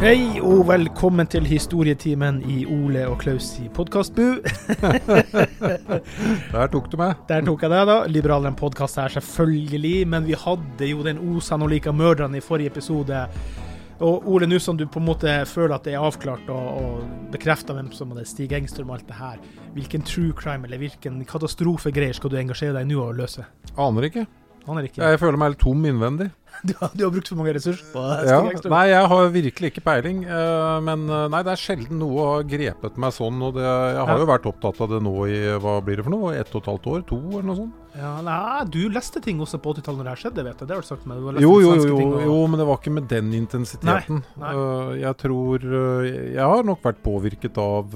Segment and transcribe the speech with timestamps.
[0.00, 4.40] Hei og velkommen til historietimen i Ole og Klaus i podkastbu.
[6.54, 7.18] Der tok du meg.
[7.28, 7.98] Der tok jeg det, da.
[8.08, 10.08] Liberal en podkast her, selvfølgelig.
[10.08, 13.26] Men vi hadde jo den osanolika morderen i forrige episode.
[14.00, 17.30] Og Ole, nå som du på en måte føler at det er avklart og, og
[17.36, 19.36] bekrefta hvem som er Stig Engstrøm og alt det her,
[19.76, 23.44] hvilken true crime eller hvilken katastrofegreier skal du engasjere deg i nå og løse?
[23.76, 24.24] Aner ikke.
[24.64, 26.32] Han er ikke Jeg føler meg litt tom innvendig.
[26.64, 28.40] Du, har, du har brukt for mange ressurser på Ja.
[28.70, 30.24] Nei, jeg har virkelig ikke peiling.
[30.24, 33.40] eh, Men eh, nei, det er sjelden noe har grepet meg sånn.
[33.42, 34.18] Og det, jeg har Ja.
[34.18, 36.34] jo vært opptatt av det nå i hva blir det for noe?
[36.36, 37.06] Ett og et halvt år?
[37.10, 37.76] To, eller noe sånt?
[37.90, 40.68] Ja, nei, du leste ting også på 80-tallet når det her skjedde, vet jeg.
[40.68, 41.18] Det har du sagt meg.
[41.18, 44.22] Du Jo, jo, jo, og- jo, men det var ikke med den intensiteten.
[44.38, 44.52] Nei, nei.
[44.54, 47.90] Eh, Jeg tror Jeg har nok vært påvirket av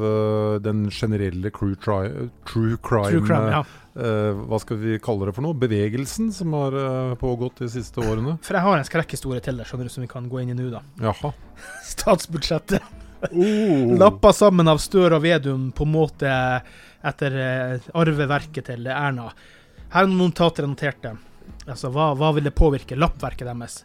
[0.62, 2.10] den generelle true, tri
[2.44, 3.62] true crime, True crime, ja.
[3.94, 5.54] Hva skal vi kalle det for noe?
[5.54, 6.72] Bevegelsen som har
[7.20, 8.38] pågått de siste årene.
[8.54, 10.54] For jeg har en skrekkhistorie til deg, skjønner du, som vi kan gå inn i
[10.54, 10.78] nå, da.
[11.02, 11.32] Jaha.
[11.90, 12.84] Statsbudsjettet.
[13.32, 13.96] Oh.
[13.98, 16.30] Lappa sammen av Stør og Vedum på måte
[17.02, 19.26] etter eh, arveverket til Erna.
[19.90, 21.16] Her er noen notater noterte.
[21.66, 23.80] Altså, hva, hva vil det påvirke lappverket deres?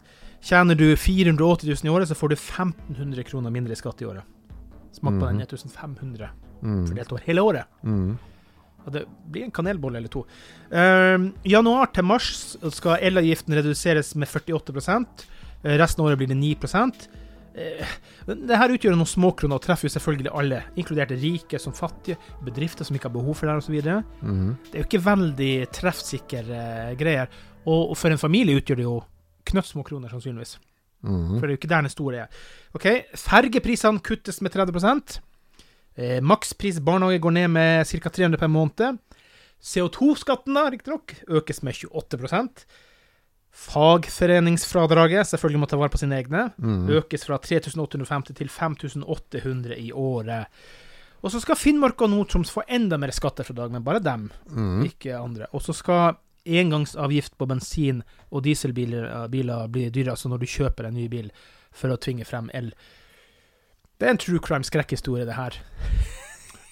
[0.46, 4.12] Tjener du 480 000 i året, så får du 1500 kroner mindre i skatt i
[4.12, 4.22] året.
[5.00, 5.42] Smak på den.
[5.50, 6.82] 1500 Mm.
[6.90, 7.70] fordelt over hele året.
[7.88, 8.18] Mm.
[8.94, 10.26] Det blir en kanelbolle eller to.
[10.72, 16.38] Uh, januar til mars skal elavgiften reduseres med 48 uh, Resten av året blir det
[16.40, 17.94] 9 uh,
[18.30, 22.86] Det her utgjør noen småkroner og treffer jo selvfølgelig alle, inkludert rike som fattige, bedrifter
[22.86, 23.82] som ikke har behov for det, osv.
[23.82, 24.58] Det Mhm.
[24.74, 27.28] er jo ikke veldig treffsikre eh, greier.
[27.66, 29.00] Og, og for en familie utgjør det jo
[29.50, 30.58] knøttsmå kroner, sannsynligvis.
[31.02, 31.40] Mhm.
[31.40, 32.28] For det er jo ikke der den store er.
[32.76, 32.86] Ok,
[33.16, 35.20] Fergeprisene kuttes med 30
[36.00, 38.10] eh, Makspris barnehage går ned med ca.
[38.10, 39.00] 300 per måned.
[39.60, 42.48] CO2-skatten, da, riktignok, økes med 28
[43.50, 46.86] Fagforeningsfradraget, selvfølgelig må ta vare på sine egne, mm.
[47.02, 50.48] økes fra 3850 til 5800 i året.
[51.20, 54.86] Og så skal Finnmark og Nord-Troms få enda mer skattefradrag, men bare dem, mm.
[54.88, 55.50] ikke andre.
[55.52, 60.88] Og så skal engangsavgift på bensin- og dieselbiler biler bli dyrere, altså når du kjøper
[60.88, 61.28] en ny bil,
[61.76, 62.72] for å tvinge frem el.
[64.00, 65.60] Det er en true crime-skrekkhistorie, det her.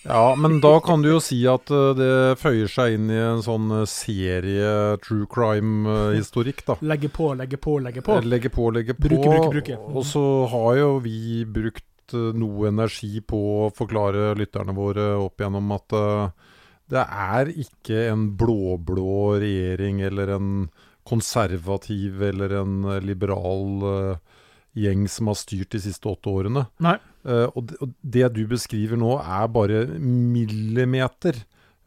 [0.08, 3.42] Ja, men da kan du jo si at eh, det føyer seg inn i en
[3.44, 4.70] sånn eh, serie
[5.04, 6.78] true crime-historikk, da.
[6.94, 8.16] Legge på, legge på, legge på.
[8.24, 9.04] Legge på, legge på.
[9.04, 9.80] Bruke, bruke, bruke.
[9.92, 15.44] Og så har jo vi brukt eh, noe energi på å forklare lytterne våre opp
[15.44, 16.48] igjennom at eh,
[16.96, 20.52] det er ikke en blå-blå regjering eller en
[21.08, 24.38] konservativ eller en eh, liberal eh,
[24.78, 26.66] gjeng som har styrt de siste åtte årene.
[27.26, 31.40] Eh, og, det, og det du beskriver nå, er bare millimeter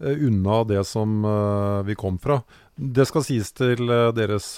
[0.03, 2.41] uh, unna det som uh, vi kom fra.
[2.75, 4.55] Det skal sies til deres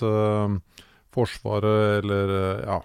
[1.12, 2.80] forsvaret, eller ja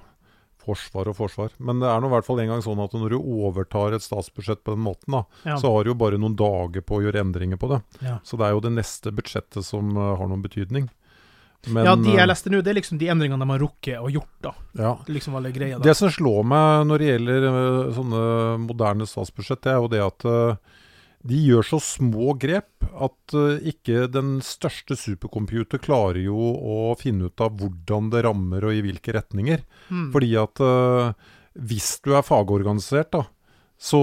[0.68, 1.54] Forsvar og forsvar.
[1.64, 4.04] Men det er nå i hvert fall en gang sånn at når du overtar et
[4.04, 5.56] statsbudsjett på den måten, da, Ja.
[5.62, 7.78] så har du jo bare noen dager på å gjøre endringer på det.
[8.04, 8.18] Ja.
[8.28, 10.90] Så det er jo det neste budsjettet som har noen betydning.
[11.74, 14.00] Men, ja, de eh, jeg leste nå, det er liksom de endringene de har rukket
[14.00, 14.54] og gjort, da.
[14.80, 14.96] ja.
[15.06, 15.86] Det liksom alle greia da.
[15.88, 18.26] Det som slår meg når det gjelder eh, sånne
[18.66, 20.76] moderne statsbudsjett, det er jo det at eh,
[21.28, 27.32] de gjør så små grep at eh, ikke den største supercomputer klarer jo å finne
[27.32, 29.66] ut av hvordan det rammer og i hvilke retninger.
[29.90, 30.12] Mm.
[30.14, 31.12] Fordi at eh,
[31.68, 33.26] hvis du er fagorganisert, da,
[33.78, 34.00] så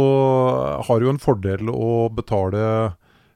[0.87, 2.94] har du jo en fordel å betale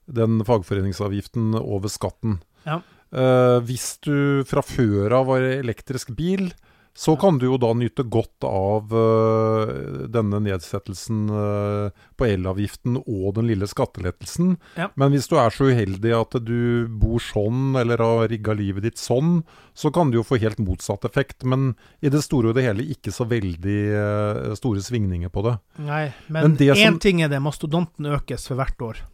[0.09, 2.39] den fagforeningsavgiften over skatten.
[2.65, 2.81] Ja.
[3.09, 6.51] Eh, hvis du fra før av var elektrisk bil,
[6.99, 9.69] så kan du jo da nyte godt av uh,
[10.11, 14.57] denne nedsettelsen uh, på elavgiften og den lille skattelettelsen.
[14.75, 14.89] Ja.
[14.99, 18.99] Men hvis du er så uheldig at du bor sånn, eller har rigga livet ditt
[18.99, 19.45] sånn,
[19.79, 21.47] så kan det jo få helt motsatt effekt.
[21.47, 23.79] Men i det store og det hele ikke så veldig
[24.59, 25.55] store svingninger på det.
[25.87, 29.07] Nei, men én ting er det, mastodonten økes for hvert år.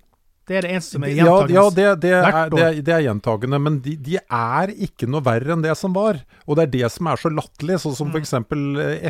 [0.47, 1.55] Det er det eneste som er Ja, gjentagende.
[1.55, 5.25] ja det, det, er, det, er, det er gjentagende, men de, de er ikke noe
[5.25, 6.19] verre enn det som var.
[6.45, 7.79] Og det er det som er så latterlig.
[7.81, 8.19] Sånn som Mm.
[8.21, 8.35] f.eks.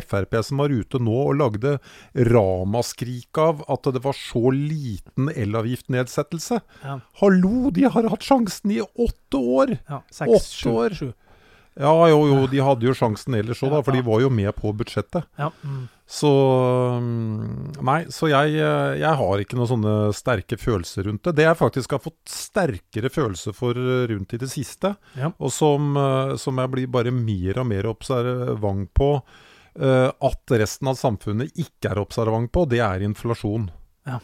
[0.07, 1.75] Frp som var ute nå og lagde
[2.15, 6.61] ramaskrik av at det var så liten elavgiftnedsettelse.
[6.85, 6.99] Ja.
[7.21, 9.75] Hallo, de har hatt sjansen i åtte år!
[9.89, 10.97] Ja, seks, Åtte sju, år.
[11.01, 11.11] sju.
[11.75, 14.47] Ja, jo, jo, de hadde jo sjansen ellers òg, da, for de var jo med
[14.55, 15.25] på budsjettet.
[15.35, 15.49] Ja.
[15.59, 15.81] Mm.
[16.07, 16.29] Så
[17.01, 21.33] mm, Nei, så jeg, eh, jeg har ikke noen sånne sterke følelser rundt det.
[21.39, 25.33] Det jeg faktisk har fått sterkere følelser for eh, rundt i det siste, Ja.
[25.35, 29.11] og som, eh, som jeg blir bare mer og mer observant på,
[29.75, 33.65] at resten av samfunnet ikke er observant på, det er inflasjon.
[34.07, 34.21] Ja.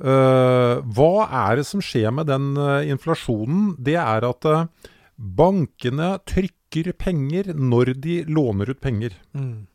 [0.00, 3.74] Uh, hva er det som skjer med den uh, inflasjonen?
[3.76, 4.48] Det er at
[5.20, 9.12] bankene trykker penger når de låner ut penger.
[9.36, 9.66] Mm.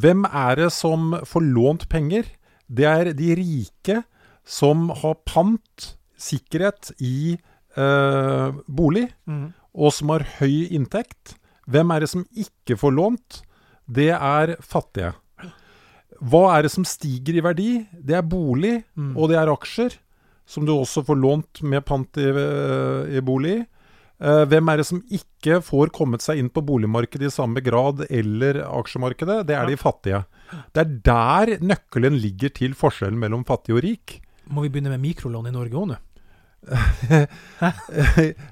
[0.00, 2.28] Hvem er det som får lånt penger?
[2.70, 4.02] Det er de rike
[4.46, 5.88] som har pant,
[6.20, 7.38] sikkerhet, i
[7.76, 9.52] eh, bolig, Mm.
[9.74, 11.34] og som har høy inntekt.
[11.68, 13.42] Hvem er det som ikke får lånt?
[13.90, 15.14] Det er fattige.
[16.20, 17.86] Hva er det som stiger i verdi?
[17.92, 19.16] Det er bolig, Mm.
[19.16, 19.96] og det er aksjer,
[20.46, 23.66] som du også får lånt med pant i, eh, i bolig.
[24.20, 28.04] Eh, hvem er det som ikke får kommet seg inn på boligmarkedet i samme grad
[28.10, 29.40] eller aksjemarkedet?
[29.48, 30.20] Det er de fattige.
[30.74, 34.18] Det er der nøkkelen ligger til forskjellen mellom fattig og rik.
[34.52, 35.98] Må vi begynne med mikrolån i Norge òg nå?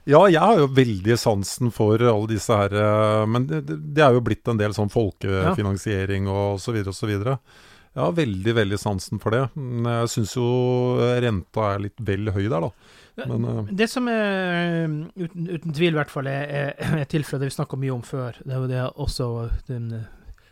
[0.09, 4.23] ja, jeg har jo veldig sansen for alle disse her eh, Men det, er jo
[4.25, 7.37] blitt en del sånn folkefinansiering og så videre og så videre.
[7.93, 9.43] Jeg har veldig, veldig sansen for det.
[9.59, 10.49] Men Jeg syns jo
[11.21, 12.73] renta er litt vel høy der, da.
[13.27, 14.87] Men uh, Det som er
[15.17, 18.03] uten, uten tvil i hvert fall er, er, er tilfellet, det vi snakka mye om
[18.07, 19.29] før, det er jo det også
[19.69, 20.07] den eh,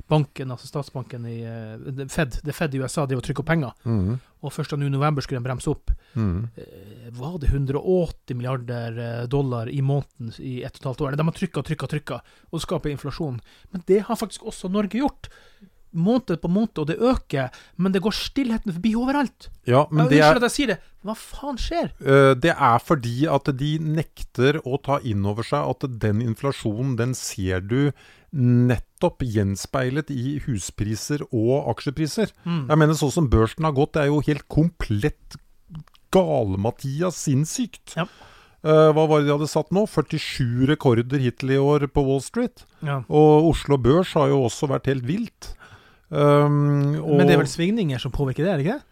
[0.08, 3.72] banken, altså statsbanken i eh, det Fed, det Fed i USA, driver og trykker penger.
[3.84, 4.76] mhm, Og 1.
[4.78, 5.90] november skulle den bremse opp.
[6.14, 6.44] Mm.
[6.56, 11.16] Eh, Var det 180 milliarder eh, dollar i måneden i ett og et halvt år?
[11.19, 12.20] De har trykka trykka trykka,
[12.52, 13.40] og skaper inflasjon.
[13.72, 15.30] Men det har faktisk også Norge gjort.
[15.96, 17.48] Måned på måned, og det øker,
[17.81, 19.48] men det går stillheten forbi overalt.
[19.66, 21.90] Ja, men det er, at jeg sier det, hva faen skjer?
[22.04, 26.96] eh, det er fordi at de nekter å ta inn over seg at den inflasjonen,
[27.00, 27.93] den ser du
[28.37, 32.32] nettopp gjenspeilet i huspriser og aksjepriser.
[32.44, 32.66] Mm.
[32.69, 35.38] Jeg mener sånn som børsen har gått, det er jo helt komplett
[36.14, 37.96] gale-Mathias sinnssykt.
[37.96, 38.06] Ja.
[38.66, 39.84] Eh, hva var det de hadde satt nå?
[39.87, 42.64] 47 rekorder hittil i år på Wall Street.
[42.82, 43.03] Ja.
[43.06, 45.53] Og Oslo Børs har jo også vært helt vilt.
[46.10, 48.84] Um, og- Men det er vel svingninger som påvirker det, er det ikke det?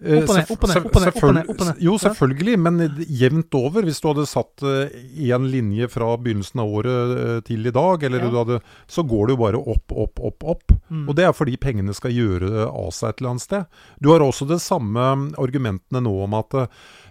[0.00, 1.66] Eh, Opp og ned, opp og ned, opp og ned, opp og ned, opp og
[1.66, 1.78] ned.
[1.82, 2.76] Jo, selvfølgelig, men
[3.10, 3.82] jevnt over.
[3.82, 8.18] Hvis du hadde satt én linje fra begynnelsen av året eh, til i dag, eller
[8.22, 8.30] Ja.
[8.30, 10.62] du hadde, så går det jo bare opp, opp, opp, opp.
[10.88, 11.08] Mm.
[11.08, 13.66] Og det er fordi pengene skal gjøre av seg et eller annet sted.
[14.00, 16.66] Du har også det samme argumentene nå om at eh,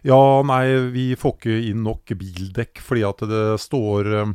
[0.07, 4.33] ja, nei, vi får ikke inn nok bildekk fordi at det står eh,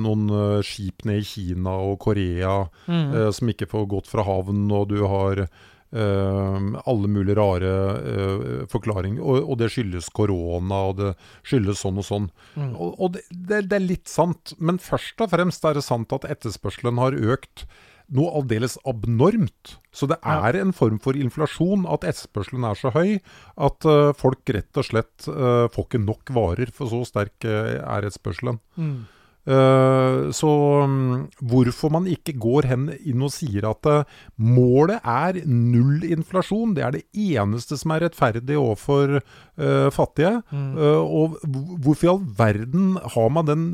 [0.00, 3.14] noen eh, skip ned i Kina og Korea Mm.
[3.14, 8.64] eh, som ikke får gått fra havn, og du har eh, alle mulige rare eh,
[8.70, 9.20] forklaringer.
[9.22, 11.12] Og, og det skyldes korona, og det
[11.42, 12.30] skyldes sånn og sånn.
[12.56, 12.72] Mm.
[12.74, 16.12] Og, og det, det, det er litt sant, men først og fremst er det sant
[16.16, 17.66] at etterspørselen har økt
[18.10, 19.76] noe aldeles abnormt.
[19.94, 23.20] Så det er en form for inflasjon at etterspørselen er så høy
[23.54, 27.78] at uh, folk rett og slett uh, får ikke nok varer, for så sterk uh,
[27.78, 28.58] er etterspørselen.
[28.74, 29.06] Mm.
[29.48, 30.50] Eh, så
[30.84, 36.74] mm, hvorfor man ikke går hen inn og sier at eh, målet er null inflasjon,
[36.76, 40.40] det er det eneste som er rettferdig overfor eh, fattige.
[40.52, 40.76] Mm.
[41.00, 41.40] Og
[41.80, 43.64] hvorfor i all verden har man den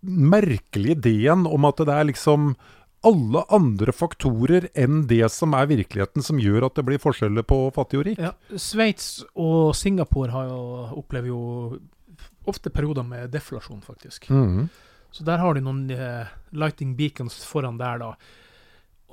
[0.00, 2.54] merkelige ideen om at det er liksom
[3.04, 7.58] alle andre faktorer enn det som er virkeligheten som gjør at det blir forskjeller på
[7.76, 8.22] fattig og rik?
[8.22, 10.62] Ja, Sveits og Singapore har jo,
[11.02, 11.42] opplever jo
[12.50, 14.30] ofte perioder med deflasjon, faktisk.
[14.30, 14.68] Mm.
[15.14, 18.14] Så der har de noen uh, lighting beacons foran der, da.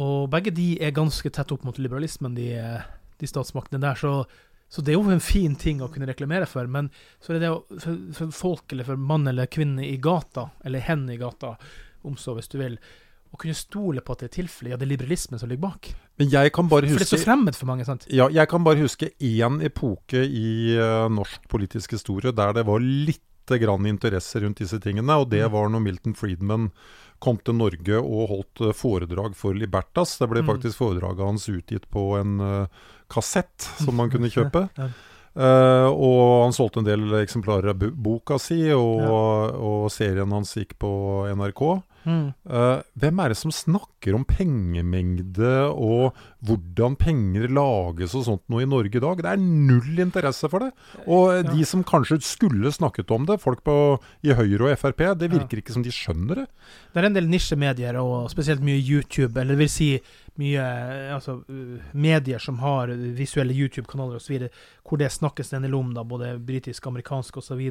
[0.02, 2.88] Og begge de er ganske tett opp mot liberalismen, de, eh,
[3.20, 4.00] de statsmaktene der.
[4.00, 4.26] Så,
[4.72, 6.66] så, det er jo en fin ting å kunne reklamere for.
[6.72, 10.48] Men så er det, det for, for, folk, eller for mann eller kvinne i gata,
[10.66, 11.54] eller hen i gata,
[12.08, 12.80] om så hvis du vil,
[13.32, 14.74] å kunne stole på at det er tilfellet.
[14.74, 15.92] Ja, det er liberalismen som ligger bak.
[16.20, 18.08] Men jeg kan bare huske For det er så fremmed for mange, sant?
[18.12, 22.84] Ja, jeg kan bare huske én epoke i uh, norsk politisk historie der det var
[22.84, 25.52] litt grann interesse rundt disse tingene, og det mm.
[25.52, 26.70] var når Milton Friedman
[27.20, 30.14] kom til Norge og holdt eh, foredrag for Libertas.
[30.22, 30.52] Det ble mm.
[30.54, 34.70] faktisk foredraget hans utgitt på en uh, kassett som man kunne kjøpe.
[35.32, 39.04] Uh, og han solgte en del eksemplarer av boka si, og,
[39.60, 40.92] og serien hans gikk på
[41.36, 41.66] NRK.
[42.06, 42.32] Mm.
[42.50, 48.66] Uh, hvem er det som snakker om pengemengde og hvordan penger lages og sånt noe
[48.66, 49.22] i Norge i dag?
[49.22, 50.72] Det er null interesse for det.
[51.06, 51.44] Og ja.
[51.52, 53.76] de som kanskje skulle snakket om det, folk på,
[54.26, 55.66] i Høyre og Frp, det virker ja.
[55.66, 56.48] ikke som de skjønner det.
[56.92, 59.92] Det er en del nisjemedier, og spesielt mye YouTube, eller det vil si
[60.40, 60.64] mye
[61.14, 61.42] altså,
[61.92, 64.48] medier som har visuelle YouTube-kanaler osv.,
[64.88, 67.62] hvor det snakkes en del om, da, både britisk, amerikansk osv.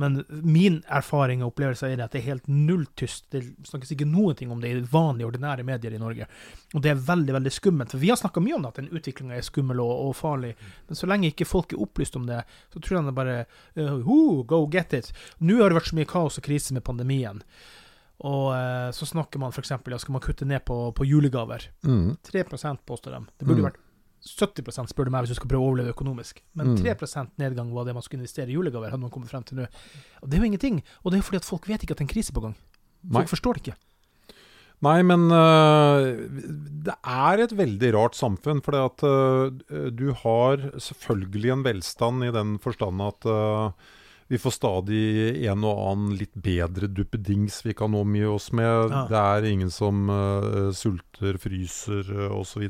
[0.00, 3.26] Men min erfaring og opplevelse er at det er helt nulltyst.
[3.32, 6.26] Det snakkes ikke noen ting om det i vanlige, ordinære medier i Norge.
[6.74, 7.94] Og det er veldig veldig skummelt.
[7.94, 10.54] For vi har snakka mye om at den utviklinga er skummel og, og, farlig.
[10.88, 12.42] Men så lenge ikke folk er opplyst om det,
[12.72, 13.38] så tror jeg det bare
[13.78, 15.12] uh, Go get it.
[15.40, 17.42] Nå har det vært så mye kaos og krise med pandemien.
[18.24, 19.74] Og uh, så snakker man f.eks.
[19.74, 21.70] ja, skal man kutte ned på, på julegaver.
[21.86, 22.14] Mm.
[22.30, 23.24] 3% påstår de.
[23.38, 23.68] Det burde mm.
[23.70, 23.82] vært
[24.24, 26.40] 70 spør du meg hvis du skal prøve å overleve økonomisk.
[26.56, 27.34] Men 3 mm.
[27.40, 29.66] nedgang var det man skulle investere i julegaver, hadde man kommet frem til nå.
[30.22, 30.80] Og det er jo ingenting.
[31.02, 32.56] Og det er fordi at folk vet ikke at det er en krise på gang.
[33.04, 33.30] Folk Nei.
[33.30, 33.80] forstår det ikke.
[34.84, 36.04] Nei, men uh,
[36.84, 38.60] det er et veldig rart samfunn.
[38.64, 39.50] For uh,
[39.94, 43.70] du har selvfølgelig en velstand i den forstand at uh,
[44.32, 45.04] vi får stadig
[45.50, 48.92] en og annen litt bedre duppedings vi kan omgi oss med.
[48.92, 49.04] Ja.
[49.10, 50.08] Det er ingen som
[50.76, 52.64] sulter, fryser uh, osv.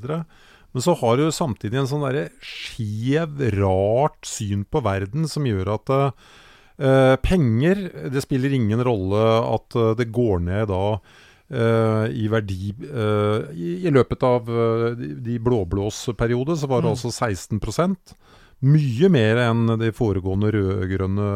[0.75, 5.77] Men så har du samtidig en sånn derre skjev, rart syn på verden som gjør
[5.77, 6.33] at uh,
[6.75, 9.21] penger Det spiller ingen rolle
[9.55, 14.51] at uh, det går ned da uh, i verdi i, i, løpet av
[14.99, 16.97] de, de blå-blås periode så var det mm.
[16.97, 18.17] altså 16%
[18.65, 21.29] mye mer enn de foregående rød-grønne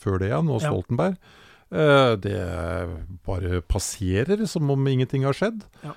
[0.00, 1.16] før det igjen, og Stoltenberg.
[1.18, 2.16] Ja.
[2.16, 2.38] Det
[3.26, 5.60] bare passerer som om ingenting har skjedd.
[5.84, 5.92] Ja.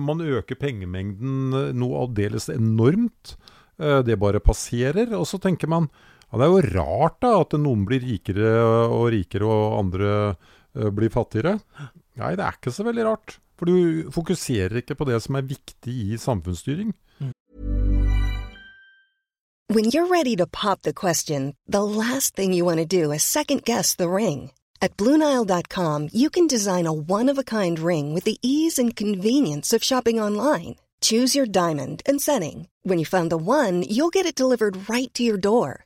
[0.00, 3.36] Man øker pengemengden noe aldeles enormt.
[3.76, 5.12] Det bare passerer.
[5.18, 5.90] Og så tenker man
[6.30, 8.52] ja, det er jo rart da at noen blir rikere
[8.90, 10.12] og rikere, og andre
[10.92, 11.56] blir fattigere.
[12.20, 13.38] Nei, det er ikke så veldig rart.
[13.56, 16.92] For du fokuserer ikke på det som er viktig i samfunnsstyring.
[19.68, 23.22] When you're ready to pop the question, the last thing you want to do is
[23.22, 24.52] second guess the ring.
[24.80, 28.94] At Bluenile.com, you can design a one of a kind ring with the ease and
[28.94, 30.76] convenience of shopping online.
[31.00, 32.68] Choose your diamond and setting.
[32.84, 35.85] When you find the one, you'll get it delivered right to your door.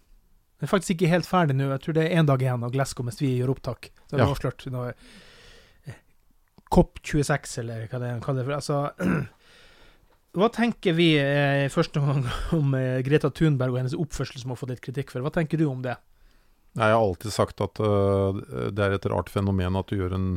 [0.61, 1.71] Den er faktisk ikke helt ferdig nå.
[1.73, 3.89] Jeg tror det er én dag igjen av Glasgow mens vi gjør opptak.
[4.05, 4.29] Så er det Ja.
[4.29, 5.95] avslørt noe eh,
[6.71, 8.19] COP26, eller hva det er.
[8.21, 8.51] Hva det er.
[8.59, 8.77] Altså,
[10.37, 12.27] hva tenker vi eh, i første omgang
[12.59, 15.25] om eh, Greta Thunberg og hennes oppførsel som hun har fått litt kritikk for?
[15.25, 15.97] Hva tenker du om det?
[16.77, 18.37] Jeg har alltid sagt at uh,
[18.71, 20.27] det er et rart fenomen at du gjør en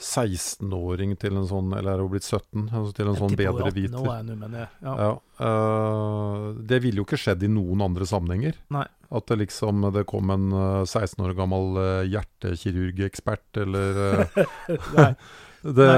[0.00, 2.66] 16-åring til en sånn Eller er hun blitt 17?
[2.66, 4.02] Altså til en Jeg sånn bedre hun er 18 hvit nå,
[4.40, 4.94] men, eh, ja.
[4.98, 8.58] Ja, uh, det ville jo ikke skjedd i noen andre sammenhenger.
[8.74, 8.86] Nei.
[9.14, 14.24] At det liksom det kom en øh, 16 år gammel øh, hjertekirurgekspert, eller
[14.98, 15.10] Nei.
[15.64, 15.88] det,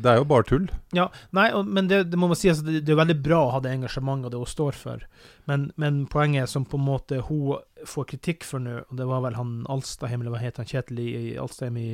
[0.00, 0.68] det er jo bare tull.
[0.96, 3.40] Ja, nei, og, men det, det må man si, altså, det, det er veldig bra
[3.44, 5.02] å ha det engasjementet og det hun står for,
[5.50, 7.58] men, men poenget som på en måte hun
[7.88, 11.02] får kritikk for nå, og det var vel han Alstadheim, eller hva heter han, Kjetil
[11.04, 11.10] i,
[11.40, 11.90] Alstheim i,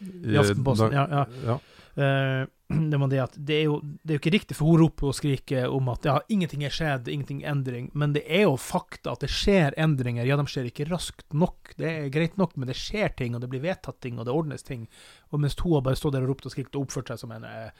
[0.00, 0.96] i Aftenposten?
[0.96, 1.26] Ja, ja.
[1.46, 1.60] ja.
[2.00, 2.46] Uh,
[2.90, 5.72] det det det er, jo, det er jo ikke riktig, for hun roper og skriker
[5.74, 9.30] om at ja, ingenting er skjedd, ingenting endring, men det er jo fakta at det
[9.34, 10.28] skjer endringer.
[10.28, 13.42] Ja, de skjer ikke raskt nok, det er greit nok, men det skjer ting, og
[13.42, 14.86] det blir vedtatt ting, og det ordnes ting.
[15.34, 17.34] Og mens hun har bare stått der og ropt og skrikt og oppført seg som
[17.34, 17.74] en eh,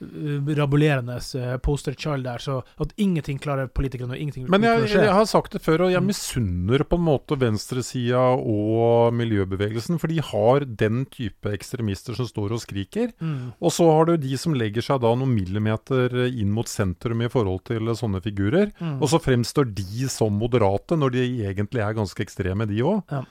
[0.00, 5.04] rabulerende eh, poster child der, så at ingenting klarer politikerne, og ingenting Men jeg, jeg,
[5.04, 6.06] jeg har sagt det før, og jeg Mm.
[6.10, 12.52] misunner på en måte venstresida og miljøbevegelsen, for de har den type ekstremister som står
[12.56, 13.12] og skriker.
[13.20, 13.52] Mm.
[13.60, 17.28] Og så har du de som legger seg da noen millimeter inn mot sentrum i
[17.28, 18.72] forhold til sånne figurer.
[18.80, 18.96] Mm.
[19.02, 23.02] Og så fremstår de som moderate, når de egentlig er ganske ekstreme, de òg.
[23.10, 23.24] Ja.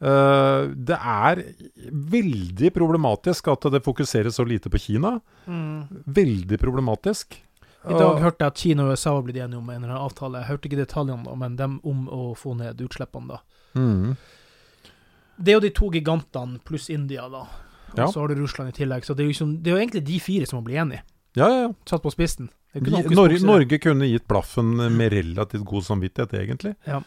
[0.00, 1.40] Det er
[2.14, 5.14] veldig problematisk at det fokuseres så lite på Kina.
[5.46, 6.04] Mm.
[6.04, 7.38] Veldig problematisk.
[7.84, 10.06] I dag hørte jeg at Kina og USA var blitt enige om en eller annen
[10.08, 10.40] avtale.
[10.40, 13.40] Jeg hørte ikke detaljene, da, men dem om å få ned utslippene, da.
[13.76, 14.14] Mm.
[15.36, 17.44] Det er jo de to gigantene pluss India, da.
[17.94, 18.06] Og Ja.
[18.10, 19.04] så har du Russland i tillegg.
[19.04, 21.02] Så det er, jo liksom, det er jo egentlig de fire som må bli enige.
[21.36, 21.72] Ja, ja, ja.
[21.86, 22.48] Satt på spissen.
[22.74, 23.38] Norge.
[23.44, 26.74] Norge kunne gitt blaffen med relativt god samvittighet, egentlig.
[26.88, 27.02] Ja.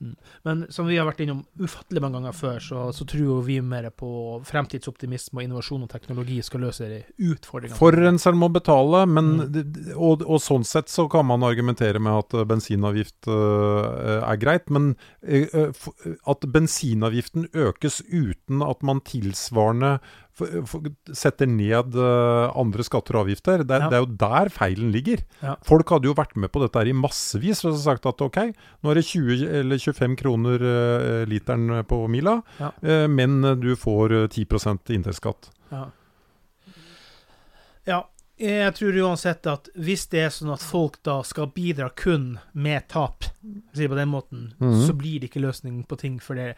[0.00, 0.16] Mm.
[0.44, 3.88] Men som vi har vært innom ufattelig mange ganger før, så, så tror vi mer
[3.90, 4.10] på
[4.44, 7.78] fremtidsoptimisme og innovasjon og teknologi skal løse utfordringene.
[7.78, 9.94] Forurenseren må betale, men Mm.
[9.96, 14.70] og, og sånn sett så kan man argumentere med at eh, bensinavgift uh, er greit,
[14.72, 15.72] men eh,
[16.26, 19.96] at bensinavgiften økes uten at man tilsvarende
[20.38, 20.82] f- for,
[21.16, 23.88] setter ned uh, andre skatter og avgifter, det, Ja.
[23.88, 25.22] det er jo der feilen ligger.
[25.42, 25.56] Ja.
[25.64, 28.38] Folk hadde jo vært med på dette her i massevis og sagt at ok,
[28.82, 32.72] nå er det 20 eller 25 kroner uh, literen på mila, Ja.
[32.82, 34.44] uh, men du får eh, 10
[34.96, 35.50] inntektsskatt.
[35.72, 35.86] Ja.
[37.86, 38.02] ja.
[38.36, 42.84] Jeg tror uansett at hvis det er sånn at folk da skal bidra kun med
[42.92, 43.24] tap,
[43.72, 44.82] sier på den måten, Mhm.
[44.86, 46.50] så blir det ikke løsning på ting for det.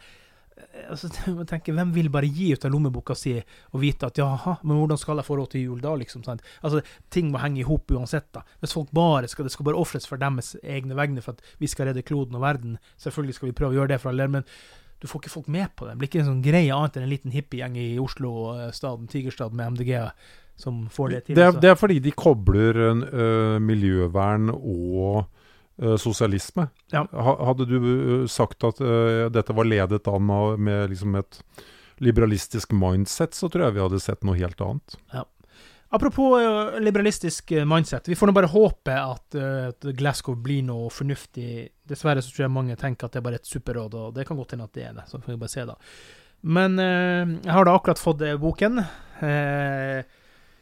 [0.59, 4.17] Eh, Altså, jeg tenker, Hvem vil bare gi ut av lommeboka si og vite at
[4.17, 6.23] jaha, men hvordan skal jeg få råd til jul da, liksom?
[6.25, 6.43] sant?
[6.63, 6.81] Altså,
[7.13, 8.31] Ting må henge i hop uansett.
[8.33, 8.43] da.
[8.59, 11.67] Hvis folk bare skal, Det skal bare ofres for deres egne vegne for at vi
[11.67, 12.77] skal redde kloden og verden.
[12.97, 14.43] Selvfølgelig skal vi prøve å gjøre det for alle, men
[14.99, 15.93] du får ikke folk med på det.
[15.93, 19.77] Det blir ikke en sånn greie annet enn en liten hippiegjeng i Oslo-staden, Tigerstad, med
[19.77, 19.93] MDG
[20.59, 21.37] som får det til.
[21.39, 25.23] Det er, det er fordi de kobler uh, miljøvern og
[26.01, 26.67] sosialisme.
[26.91, 27.05] Ja.
[27.13, 31.41] Hadde du øh, sagt at uh, dette var ledet an av, med liksom et
[32.03, 34.97] liberalistisk mindset, så tror jeg vi hadde sett noe helt annet.
[35.89, 38.07] Apropos uh, liberalistisk eh, mindset.
[38.11, 41.65] Vi får nå bare håpe at, uh, at Glasgow blir noe fornuftig.
[41.89, 44.37] Dessverre så tror jeg mange tenker at det er bare et superråd, og det kan
[44.37, 45.07] godt hende at det er det.
[45.09, 45.79] Så får vi bare se, da.
[46.41, 48.79] Men eh, jeg har da akkurat fått eh, boken.
[49.19, 50.05] Eh,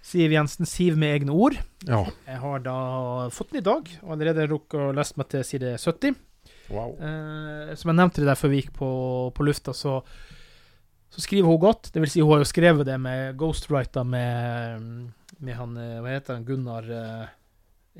[0.08, 1.58] Siv Jensen, 'Siv med egne ord'.
[1.84, 2.06] Ja.
[2.28, 2.78] Jeg har da
[3.34, 6.15] fått den i dag, og allerede rukket å lese meg til side 70.
[6.72, 6.93] Wow.
[6.96, 8.89] Eh, som jeg nevnte det der før vi gikk på,
[9.36, 9.98] på lufta, så,
[11.12, 11.91] så skriver hun godt.
[11.91, 14.88] Det vil si, hun har jo skrevet det med ghostwriter med,
[15.43, 16.48] med han eh, Hva heter han?
[16.48, 17.28] Gunnar eh,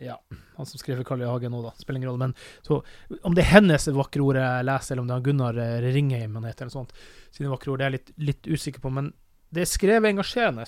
[0.08, 0.18] Ja,
[0.56, 1.28] han som skrev for Carl I.
[1.28, 1.76] Hagen nå, da.
[1.76, 2.30] Spiller ingen rolle.
[2.30, 2.82] Men så
[3.20, 6.40] om det er hennes vakre ord jeg leser, eller om det er Gunnar eh, Ringheim
[6.40, 6.96] han heter, eller sånt,
[7.36, 8.96] sine vakre ord, det er jeg litt, litt usikker på.
[8.96, 9.12] Men
[9.52, 10.68] det er skrevet engasjerende,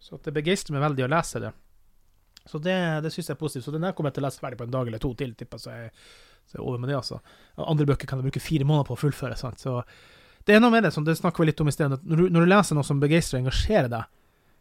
[0.00, 1.50] så det begeistrer meg veldig å lese det.
[2.48, 3.66] Så det, det syns jeg er positivt.
[3.66, 5.34] Så den her kommer jeg til å lese ferdig på en dag eller to til,
[5.36, 5.90] tipper jeg.
[6.48, 7.20] Så jeg er over med det, altså.
[7.60, 9.36] Andre bøker kan jeg bruke fire måneder på å fullføre.
[9.38, 9.60] sant?
[9.60, 9.76] Så
[10.48, 12.24] det er noe med det, som det snakker vi litt om i sted, når du,
[12.32, 14.16] når du leser noe som begeistrer og engasjerer deg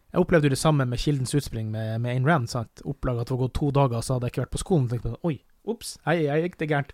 [0.09, 2.49] Jeg opplevde jo det samme med Kildens utspring med, med Ayn Rand.
[2.49, 2.81] sant?
[2.83, 4.87] Opplag at det var gått to dager, så hadde jeg ikke vært på skolen.
[4.89, 5.35] tenkte jeg, Oi,
[5.69, 6.93] ops, hei, jeg gikk det gærent.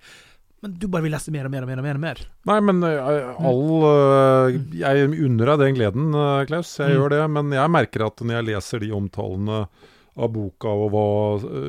[0.64, 1.78] Men du bare vil lese mer og mer og mer.
[1.78, 2.22] og mer, og mer.
[2.50, 6.78] Nei, men eh, all eh, Jeg unner deg den gleden, eh, Klaus.
[6.80, 6.96] Jeg Mm.
[7.00, 7.24] gjør det.
[7.36, 9.68] Men jeg merker at når jeg leser de omtalene
[10.16, 11.06] av boka og hva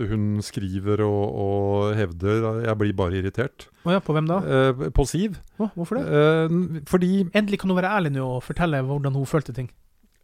[0.09, 3.67] hun skriver og, og hevder, jeg blir bare irritert.
[3.85, 4.37] Å ja, på hvem da?
[4.47, 5.35] Eh, på Siv.
[5.59, 6.05] Å, hvorfor det?
[6.07, 9.69] Eh, fordi Endelig kan hun være ærlig nå og fortelle hvordan hun følte ting.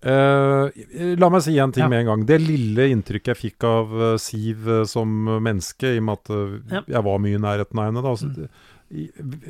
[0.03, 1.89] Eh, la meg si en ting Ja.
[1.89, 2.27] med en gang.
[2.27, 5.07] Det lille inntrykket jeg fikk av uh, Siv uh, som
[5.41, 6.29] menneske, i og med at
[6.73, 6.83] Ja.
[6.89, 8.49] jeg var mye i nærheten av henne da, altså, Mm.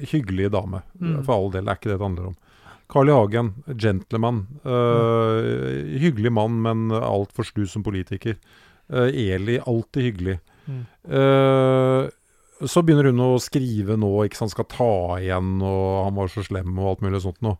[0.07, 1.25] Hyggelig dame, Mm.
[1.25, 1.65] for all del.
[1.65, 2.37] Det er ikke det det handler om.
[2.89, 3.13] Carl I.
[3.13, 4.47] Hagen, gentleman.
[4.65, 5.99] Mm.
[5.99, 8.37] Hyggelig mann, men altfor slu som politiker.
[8.89, 10.39] Eli, alltid hyggelig.
[10.69, 10.87] Mm.
[12.63, 16.45] Så begynner hun å skrive nå, ikke sant, skal ta igjen, og han var så
[16.47, 17.59] slem og alt mulig sånt noe.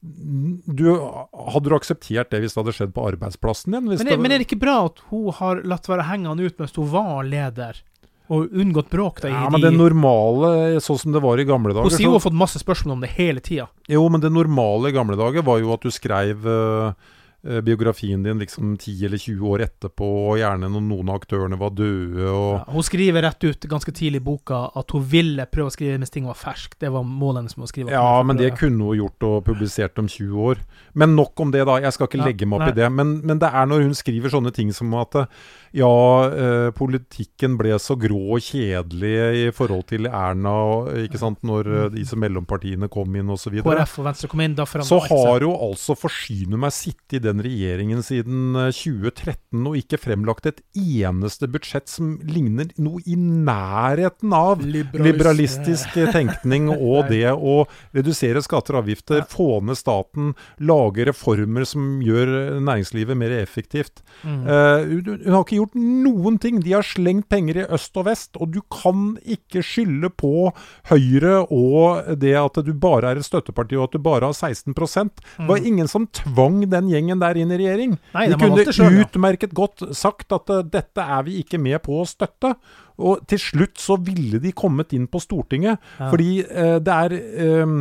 [0.00, 3.88] Du, hadde du akseptert det hvis det hadde skjedd på arbeidsplassen din?
[3.90, 6.76] Men, er- men er det ikke bra at hun har latt være hengende ut mens
[6.78, 7.80] hun var leder,
[8.28, 11.72] og unngått bråk da ja, de men det normale, sånn som det var i gamle
[11.72, 13.66] dager Hun sier hun har fått masse spørsmål om det hele tida.
[13.88, 18.22] Jo, men det normale i gamle dager var jo at du skrev eh, eh, biografien
[18.26, 22.26] din liksom 10 eller 20 år etterpå, og gjerne når noen av aktørene var døde
[22.26, 25.74] og Ja, hun skriver rett ut ganske tidlig i boka at hun ville prøve å
[25.74, 26.78] skrive mens ting var ferskt.
[26.82, 27.94] Det var målet hennes med å skrive.
[27.94, 30.62] Ja, men det kunne hun gjort og publisert om 20 år.
[30.98, 31.78] Men nok om det, da.
[31.82, 32.72] Jeg skal ikke Ja, legge meg opp nei.
[32.74, 32.90] i det.
[32.92, 35.30] Men, men det er når hun skriver sånne ting som at eh,
[35.78, 35.90] ja,
[36.32, 41.70] eh, politikken ble så grå og kjedelig i forhold til Erna, og, ikke sant, når
[41.74, 43.60] eh, disse mellompartiene kom inn osv.
[43.62, 47.42] KrF og Venstre kom inn, da Så har hun altså forsyne meg sitte i den
[47.44, 54.34] regjeringen siden eh, 2013 og ikke fremlagt et eneste budsjett som ligner noe i nærheten
[54.34, 57.60] av liberalistisk eh, tenkning og det å
[57.96, 64.02] redusere skatter og avgifter, få ned staten, lage reformer som gjør eh, næringslivet mer effektivt.
[64.22, 64.42] Mm.
[64.48, 66.60] Uh, hun, hun har ikke gjort noen ting.
[66.64, 70.50] De har slengt penger i øst og vest, og du kan ikke skylde på
[70.90, 74.74] Høyre og det at du bare er et støtteparti og at du bare har 16
[74.74, 77.98] Det var ingen som tvang den gjengen der inn i regjering.
[78.14, 79.04] Nei, de kunne selv, ja.
[79.06, 82.54] utmerket godt sagt at uh, dette er vi ikke med på å støtte.
[82.98, 86.10] Og til slutt så ville de kommet inn på Stortinget, Ja.
[86.10, 87.80] fordi uh, det er um,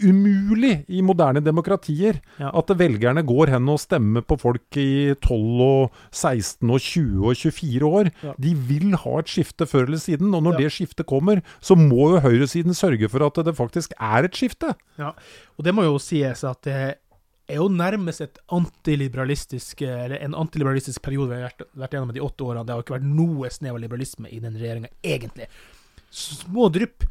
[0.00, 2.50] umulig i moderne demokratier Ja.
[2.56, 7.36] at velgerne går hen og stemmer på folk i 12 og 16 og 20 og
[7.36, 8.10] 24 år.
[8.24, 8.32] Ja.
[8.40, 10.58] De vil ha et skifte før eller siden, og når Ja.
[10.64, 14.74] det skiftet kommer, så må jo høyresiden sørge for at det faktisk er et skifte.
[14.98, 15.12] Ja,
[15.58, 16.94] og det må jo sies at det
[17.50, 22.24] er jo nærmest et antiliberalistisk eller en antiliberalistisk periode vi har vært, vært gjennom de
[22.24, 22.64] åtte årene.
[22.66, 25.50] Det har ikke vært noe snev av liberalisme i den regjeringa, egentlig.
[26.10, 27.06] Små drypp,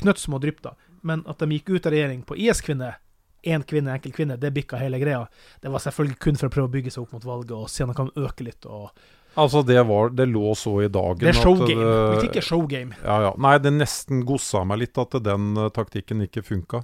[0.00, 0.74] knøttsmå drypp, da.
[1.06, 2.94] Men at de gikk ut av regjering på IS-kvinne,
[3.42, 5.24] én kvinne, enkel kvinne, det bikka hele greia.
[5.62, 7.86] Det var selvfølgelig kun for å prøve å bygge seg opp mot valget og se
[7.86, 8.66] om de kan øke litt.
[8.66, 8.90] og
[9.38, 11.90] Altså, det, var, det lå så i dagen Det er showgame.
[12.16, 12.96] Politikk er showgame.
[13.04, 13.30] Ja, ja.
[13.38, 16.82] Nei, det nesten gossa meg litt at den uh, taktikken ikke funka.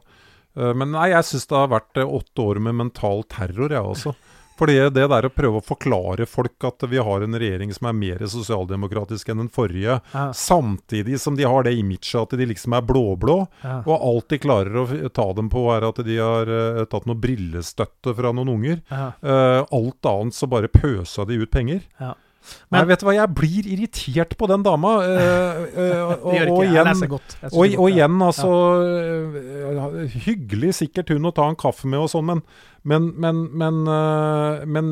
[0.57, 3.83] Eh, men nei, jeg syns det har vært eh, åtte år med mental terror, jeg
[3.95, 4.14] også.
[4.57, 7.97] Fordi det der å prøve å forklare folk at vi har en regjering som er
[7.99, 10.31] mer sosialdemokratisk enn den forrige, Ja.
[10.33, 13.83] samtidig som de har det imaget at de liksom er blå-blå, Ja.
[13.85, 17.21] og alt de klarer å ta dem på er at de har uh, tatt noe
[17.21, 18.81] brillestøtte fra noen unger.
[18.90, 19.12] Ja.
[19.21, 21.83] Uh, alt annet så bare pøsa de ut penger.
[22.01, 22.14] Ja.
[22.75, 24.95] Nei, vet du hva, jeg blir irritert på den dama.
[25.03, 27.05] Uh, uh, og, og igjen.
[27.07, 27.87] Og, og ja.
[27.93, 32.47] igjen, altså øh, Hyggelig sikkert hun å ta en kaffe med og sånn, men
[32.87, 33.81] Men, men, men,
[34.71, 34.91] men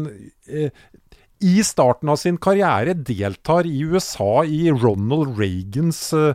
[1.44, 6.32] i starten av sin karriere deltar i USA i Ronald Reagans uh,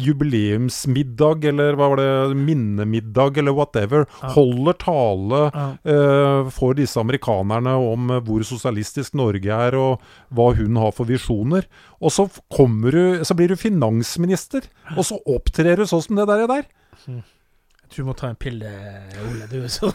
[0.00, 4.06] jubileumsmiddag, eller hva var det, minnemiddag, eller whatever.
[4.34, 5.66] Holder tale Ja.
[5.84, 10.00] øh, for disse amerikanerne om hvor sosialistisk Norge er, og
[10.34, 11.66] hva hun har for visjoner.
[12.00, 14.66] Og så, du, så blir du finansminister,
[14.96, 16.46] og så opptrer du sånn som det der.
[16.48, 17.22] der.
[17.94, 18.70] Du må ta en pille,
[19.28, 19.46] Ole.
[19.50, 19.90] Du, så.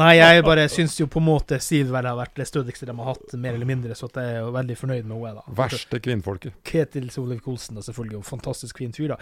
[0.00, 2.94] Nei, jeg bare syns jo på en måte Siv vel har vært det stødigste de
[2.96, 5.42] har hatt, mer eller mindre, så jeg er jo veldig fornøyd med henne.
[5.42, 5.56] da.
[5.60, 6.56] Verste kvinnfolket.
[6.66, 9.20] Ketil Solvik-Olsen, er selvfølgelig, og fantastisk fin fyr, da.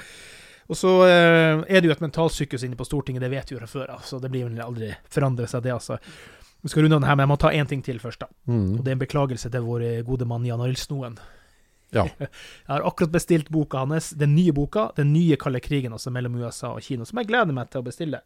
[0.69, 3.63] Og så eh, er det jo et mentalsykehus inne på Stortinget, det vet vi jo
[3.63, 5.99] fra før av, så det blir vel aldri forandre seg, det, altså.
[6.63, 8.29] Vi skal runde av den her, men jeg må ta én ting til først, da.
[8.51, 8.79] Mm.
[8.79, 11.19] Og det er en beklagelse til vår gode mann Jan Arild Snoen.
[11.94, 12.05] Ja.
[12.18, 16.37] Jeg har akkurat bestilt boka hans, den nye boka, den nye kalde krigen altså mellom
[16.42, 18.20] USA og Kina, som jeg gleder meg til å bestille.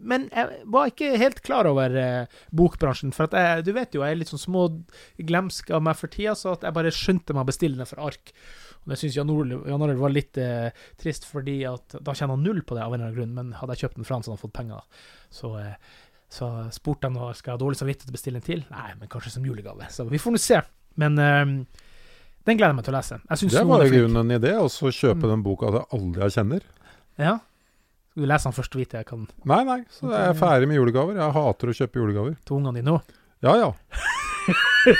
[0.00, 4.14] Men jeg var ikke helt klar over eh, bokbransjen, for jeg, du vet jo, jeg
[4.14, 7.76] er litt sånn småglemsk av meg for tida, så jeg bare skyndte meg å bestille
[7.76, 8.32] den for ark.
[8.80, 10.70] Og det syns Jan Arild var litt eh,
[11.00, 13.52] trist, fordi at da tjener han null på det av en eller annen grunn, men
[13.58, 15.04] hadde jeg kjøpt den fra han, så hadde han fått penger.
[15.34, 15.74] Så eh,
[16.30, 18.60] så spurte han om skal jeg ha dårlig samvittighet til å bestille en til.
[18.70, 19.88] Nei, men kanskje som julegave.
[19.90, 20.60] Så vi får nå se.
[21.02, 21.54] Men eh,
[22.48, 23.18] Den gleder jeg meg til å lese.
[23.28, 26.36] Jeg Det var i grunnen en idé, å så kjøpe den boka til alle jeg
[26.38, 26.64] kjenner.
[27.20, 27.34] Ja.
[28.10, 30.66] Skal du lese den først og vite jeg kan Nei, nei, så jeg er ferdig
[30.70, 31.20] med julegaver.
[31.20, 32.34] Jeg hater å kjøpe julegaver.
[32.44, 33.12] til ungene dine òg.
[33.44, 33.70] Ja, ja.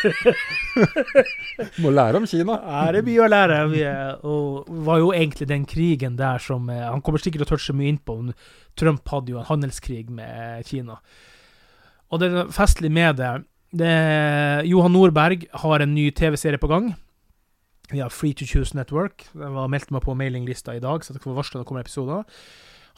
[1.83, 2.57] Må lære om Kina.
[2.61, 3.59] Ja, det mye å lære.
[3.72, 3.83] Vi
[4.87, 7.92] var jo egentlig den krigen der som eh, Han kommer sikkert til å touche mye
[7.94, 8.18] innpå.
[8.79, 10.98] Trump hadde jo en handelskrig med Kina.
[12.11, 13.33] Og det er festlig med det,
[13.76, 13.94] det
[14.66, 16.90] Johan Nordberg har en ny TV-serie på gang.
[17.90, 19.26] Vi har Free to Choose Network.
[19.35, 21.87] Jeg var meldt meg på mailinglista i dag, så jeg får varsle når det kommer
[21.87, 22.42] episoder.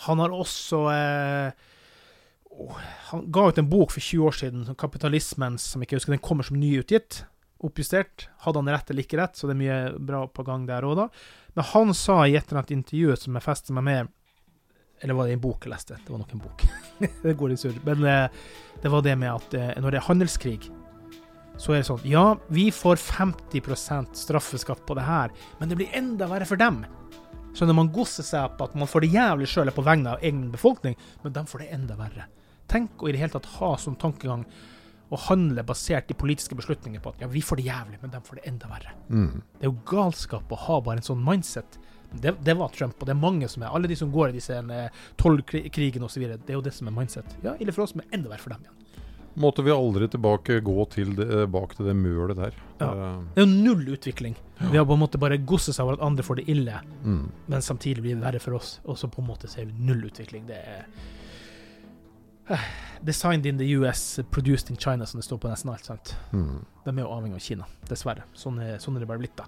[0.07, 1.69] Han har også eh,
[3.11, 6.27] Han ga ut en bok for 20 år siden, 'Kapitalismens', som jeg ikke husker, den
[6.27, 7.25] kommer som nyutgitt.
[7.65, 8.29] Oppjustert.
[8.45, 10.97] Hadde han rett eller ikke rett, så det er mye bra på gang der òg,
[10.99, 11.09] da.
[11.55, 14.13] Men han sa i et eller annet intervju som jeg festet meg med
[15.03, 15.97] Eller var det en bok jeg leste?
[15.99, 16.63] Det var nok en bok.
[17.25, 17.81] det går litt surr.
[17.83, 18.29] Men eh,
[18.83, 20.69] det var det med at eh, når det er handelskrig,
[21.61, 25.97] så er det sånn Ja, vi får 50% straffeskatt på det her, men det blir
[25.97, 26.83] enda verre for dem.
[27.53, 30.23] Så når man gosser seg opp at man får det jævlig sjøl på vegne av
[30.25, 32.29] egen befolkning, men de får det enda verre.
[32.73, 34.47] Tenk å i det hele tatt ha som tankegang
[35.13, 38.21] å handle basert i politiske beslutninger på at ja, vi får det jævlig, men de
[38.25, 38.95] får det enda verre.
[39.13, 39.43] Mm.
[39.59, 41.77] Det er jo galskap å ha bare en sånn mindset.
[42.13, 44.37] Det, det var Trump, og det er mange som er Alle de som går i
[44.37, 47.37] disse eh, tollkrigene osv., det er jo det som er mindset.
[47.45, 48.82] Ja, ille for oss, men enda verre for dem igjen.
[49.41, 52.59] Måtte vi aldri tilbake gå til det, tilbake til det mølet der.
[52.83, 52.91] Ja.
[52.91, 54.37] Eh, Det er jo null utvikling.
[54.61, 57.25] Vi har på en måte bare gosset seg over at andre får det ille, mm.
[57.49, 58.81] men samtidig blir det verre for oss.
[58.85, 60.47] Og så på en måte ser vi null utvikling.
[60.47, 60.87] Det er
[62.51, 62.59] Eh,
[63.01, 65.85] Designed in the US, produced in China, som det står på nesten alt.
[65.85, 66.15] sant?
[66.33, 66.65] Mm.
[66.85, 68.23] De er jo avhengig av Kina, dessverre.
[68.35, 69.47] Sånn er, sånn er det bare blitt, da.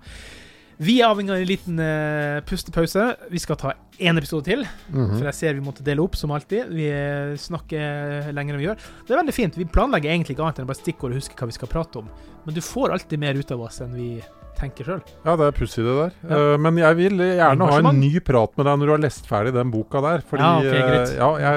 [0.83, 3.05] Vi er avhengig av en liten uh, pustepause.
[3.31, 5.13] Vi skal ta én episode til, Mhm.
[5.19, 6.67] for jeg ser vi måtte dele opp, som alltid.
[6.75, 8.77] Vi eh, snakker lenger enn vi gjør.
[9.07, 9.55] Det er veldig fint.
[9.57, 12.09] Vi planlegger egentlig ikke annet enn bare stikkord og huske hva vi skal prate om.
[12.45, 14.19] Men du får alltid mer ut av oss enn vi
[14.59, 15.03] tenker sjøl.
[15.25, 16.11] Ja, det er pussig det der.
[16.27, 16.35] Ja.
[16.55, 19.27] Uh, men jeg vil gjerne ha en ny prat med deg når du har lest
[19.31, 20.19] ferdig den boka der.
[20.27, 21.09] Fordi Ja, okay, greit.
[21.15, 21.55] eh, ja, jeg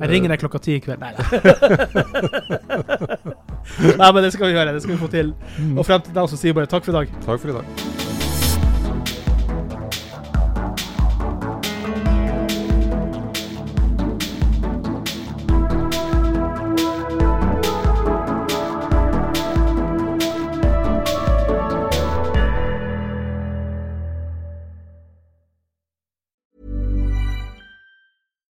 [0.00, 1.00] Jeg ringer deg klokka ti i kveld.
[1.00, 1.22] Nei da.
[4.00, 4.72] Nei, men det skal vi gjøre.
[4.76, 5.32] Det skal vi få til.
[5.76, 7.06] Og frem til da så sier bare takk for i dag.
[7.26, 7.66] Takk for i dag.